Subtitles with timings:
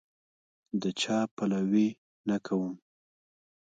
[0.81, 1.87] د چا پلوی
[2.27, 2.73] نه کوم.